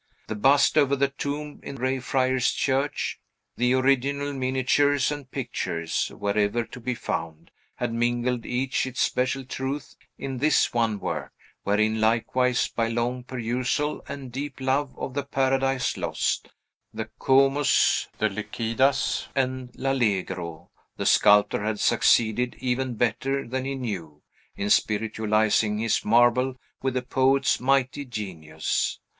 The 0.25 0.35
bust 0.35 0.79
over 0.79 0.95
the 0.95 1.09
tomb 1.09 1.59
in 1.61 1.75
Grey 1.75 1.99
Friars 1.99 2.51
Church, 2.53 3.19
the 3.55 3.75
original 3.75 4.33
miniatures 4.33 5.11
and 5.11 5.29
pictures, 5.29 6.07
wherever 6.17 6.63
to 6.63 6.79
be 6.79 6.95
found, 6.95 7.51
had 7.75 7.93
mingled 7.93 8.43
each 8.43 8.87
its 8.87 8.99
special 8.99 9.45
truth 9.45 9.95
in 10.17 10.39
this 10.39 10.73
one 10.73 10.99
work; 10.99 11.33
wherein, 11.61 12.01
likewise, 12.01 12.67
by 12.67 12.87
long 12.87 13.23
perusal 13.23 14.03
and 14.07 14.31
deep 14.31 14.59
love 14.59 14.97
of 14.97 15.13
the 15.13 15.21
Paradise 15.21 15.95
Lost, 15.97 16.49
the 16.91 17.05
Comus, 17.19 18.07
the 18.17 18.27
Lycidas, 18.27 19.27
and 19.35 19.69
L'Allegro, 19.75 20.71
the 20.97 21.05
sculptor 21.05 21.63
had 21.63 21.79
succeeded, 21.79 22.55
even 22.57 22.95
better 22.95 23.47
than 23.47 23.65
he 23.65 23.75
knew, 23.75 24.23
in 24.55 24.71
spiritualizing 24.71 25.77
his 25.77 26.03
marble 26.03 26.55
with 26.81 26.95
the 26.95 27.03
poet's 27.03 27.59
mighty 27.59 28.03
genius. 28.03 28.99